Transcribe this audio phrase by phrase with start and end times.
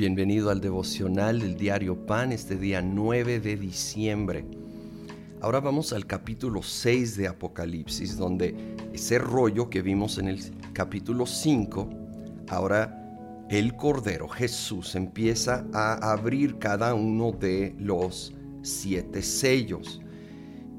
[0.00, 4.46] Bienvenido al devocional del diario Pan este día 9 de diciembre.
[5.42, 8.54] Ahora vamos al capítulo 6 de Apocalipsis, donde
[8.94, 10.40] ese rollo que vimos en el
[10.72, 11.90] capítulo 5,
[12.48, 18.32] ahora el Cordero Jesús empieza a abrir cada uno de los
[18.62, 20.00] siete sellos.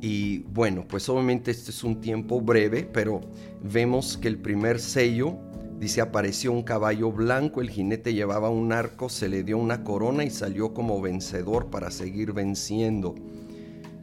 [0.01, 3.21] Y bueno, pues obviamente este es un tiempo breve, pero
[3.61, 5.37] vemos que el primer sello
[5.81, 10.23] Dice, apareció un caballo blanco, el jinete llevaba un arco, se le dio una corona
[10.23, 13.15] y salió como vencedor para seguir venciendo.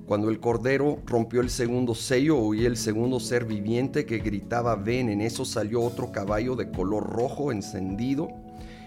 [0.04, 5.08] Cuando el cordero rompió el segundo sello, oí el segundo ser viviente que gritaba, ven,
[5.08, 8.28] en eso salió otro caballo de color rojo encendido.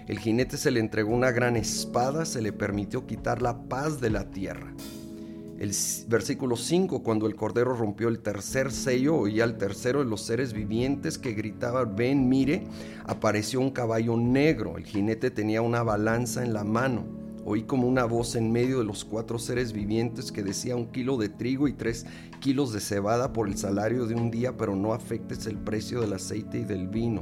[0.09, 4.09] El jinete se le entregó una gran espada, se le permitió quitar la paz de
[4.09, 4.73] la tierra.
[5.61, 5.75] El
[6.07, 10.53] versículo 5, cuando el Cordero rompió el tercer sello, oía al tercero de los seres
[10.53, 12.63] vivientes que gritaba, ven, mire,
[13.05, 17.05] apareció un caballo negro, el jinete tenía una balanza en la mano.
[17.45, 21.15] Oí como una voz en medio de los cuatro seres vivientes que decía un kilo
[21.17, 22.07] de trigo y tres
[22.39, 26.13] kilos de cebada por el salario de un día, pero no afectes el precio del
[26.13, 27.21] aceite y del vino.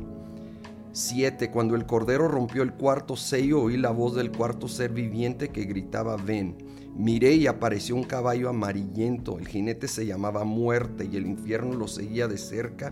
[0.94, 1.52] 7.
[1.52, 5.66] Cuando el Cordero rompió el cuarto sello, oí la voz del cuarto ser viviente que
[5.66, 6.69] gritaba, ven.
[6.96, 11.88] Miré y apareció un caballo amarillento, el jinete se llamaba muerte y el infierno lo
[11.88, 12.92] seguía de cerca.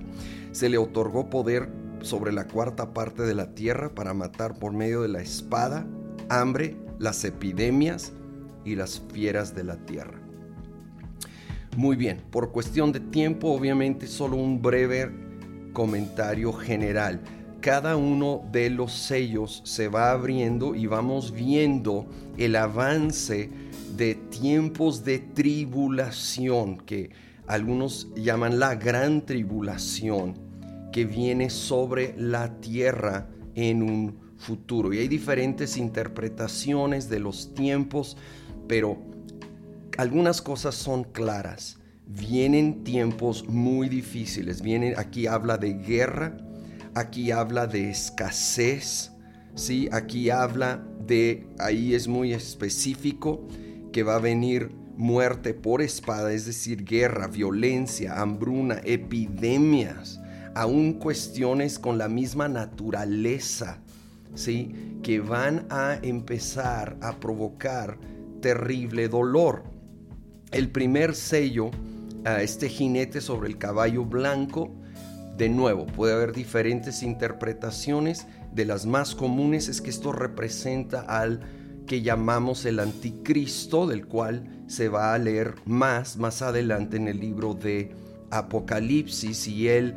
[0.51, 1.69] Se le otorgó poder
[2.01, 5.85] sobre la cuarta parte de la tierra para matar por medio de la espada,
[6.29, 8.13] hambre, las epidemias
[8.63, 10.19] y las fieras de la tierra.
[11.75, 15.11] Muy bien, por cuestión de tiempo, obviamente solo un breve
[15.73, 17.21] comentario general.
[17.61, 23.51] Cada uno de los sellos se va abriendo y vamos viendo el avance
[23.95, 27.11] de tiempos de tribulación, que
[27.47, 30.37] algunos llaman la gran tribulación,
[30.91, 34.93] que viene sobre la tierra en un futuro.
[34.93, 38.17] Y hay diferentes interpretaciones de los tiempos,
[38.67, 38.97] pero
[39.97, 41.79] algunas cosas son claras.
[42.05, 44.61] Vienen tiempos muy difíciles.
[44.61, 46.37] Vienen, aquí habla de guerra,
[46.93, 49.11] aquí habla de escasez,
[49.55, 49.89] ¿sí?
[49.91, 53.47] aquí habla de, ahí es muy específico,
[53.91, 60.19] que va a venir muerte por espada, es decir, guerra, violencia, hambruna, epidemias,
[60.55, 63.79] aún cuestiones con la misma naturaleza,
[64.33, 64.99] ¿sí?
[65.03, 67.97] que van a empezar a provocar
[68.41, 69.63] terrible dolor.
[70.51, 71.69] El primer sello,
[72.25, 74.71] a este jinete sobre el caballo blanco,
[75.37, 78.25] de nuevo, puede haber diferentes interpretaciones.
[78.51, 81.41] De las más comunes es que esto representa al
[81.87, 87.19] que llamamos el anticristo, del cual se va a leer más más adelante en el
[87.19, 87.95] libro de
[88.29, 89.95] Apocalipsis y él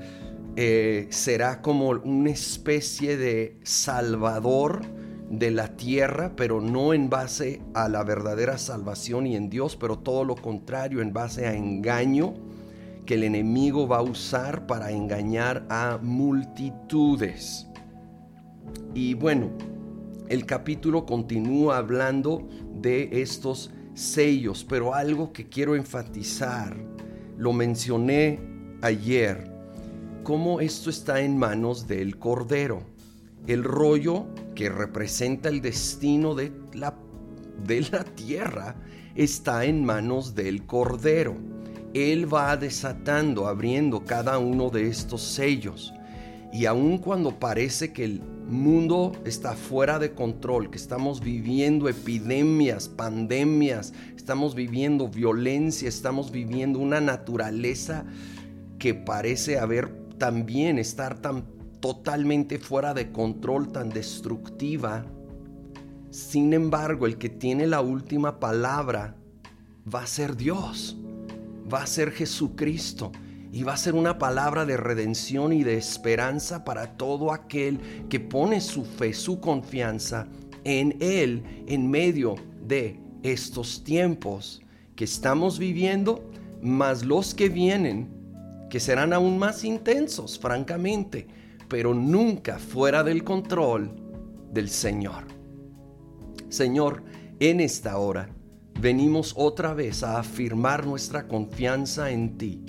[0.57, 4.83] eh, será como una especie de salvador
[5.31, 9.99] de la tierra, pero no en base a la verdadera salvación y en Dios, pero
[9.99, 12.35] todo lo contrario, en base a engaño
[13.07, 17.67] que el enemigo va a usar para engañar a multitudes.
[18.93, 19.51] Y bueno,
[20.31, 22.49] el capítulo continúa hablando
[22.81, 26.77] de estos sellos, pero algo que quiero enfatizar,
[27.37, 28.39] lo mencioné
[28.81, 29.51] ayer,
[30.23, 32.85] cómo esto está en manos del Cordero.
[33.49, 36.95] El rollo que representa el destino de la,
[37.67, 38.77] de la tierra
[39.17, 41.37] está en manos del Cordero.
[41.93, 45.93] Él va desatando, abriendo cada uno de estos sellos.
[46.53, 52.89] Y aun cuando parece que el mundo está fuera de control, que estamos viviendo epidemias,
[52.89, 58.05] pandemias, estamos viviendo violencia, estamos viviendo una naturaleza
[58.79, 59.89] que parece haber
[60.19, 61.45] también estar tan
[61.79, 65.07] totalmente fuera de control, tan destructiva.
[66.11, 69.17] Sin embargo, el que tiene la última palabra
[69.93, 70.99] va a ser Dios,
[71.73, 73.13] va a ser Jesucristo
[73.53, 78.21] y va a ser una palabra de redención y de esperanza para todo aquel que
[78.21, 80.27] pone su fe, su confianza
[80.65, 82.37] en Él en medio
[82.67, 84.63] de estos tiempos
[84.95, 86.31] que estamos viviendo,
[86.63, 88.09] más los que vienen,
[88.69, 91.27] que serán aún más intensos, francamente,
[91.69, 93.91] pero nunca fuera del control
[94.53, 95.25] del Señor.
[96.51, 97.03] Señor,
[97.41, 98.29] en esta hora
[98.81, 102.65] venimos otra vez a afirmar nuestra confianza en ti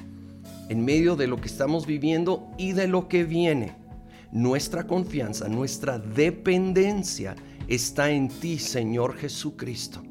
[0.71, 3.75] en medio de lo que estamos viviendo y de lo que viene.
[4.31, 7.35] Nuestra confianza, nuestra dependencia
[7.67, 10.01] está en ti, Señor Jesucristo.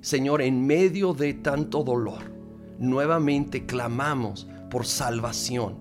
[0.00, 2.32] Señor, en medio de tanto dolor,
[2.78, 5.80] nuevamente clamamos por salvación,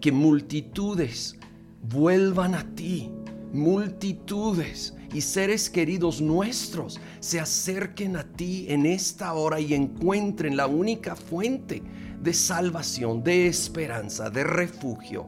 [0.00, 1.36] que multitudes
[1.82, 3.10] vuelvan a ti,
[3.52, 10.66] multitudes y seres queridos nuestros se acerquen a ti en esta hora y encuentren la
[10.66, 11.82] única fuente
[12.22, 15.26] de salvación, de esperanza, de refugio,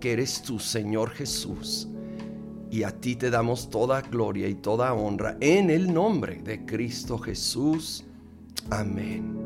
[0.00, 1.88] que eres tú, Señor Jesús.
[2.70, 7.18] Y a ti te damos toda gloria y toda honra en el nombre de Cristo
[7.18, 8.04] Jesús.
[8.70, 9.43] Amén.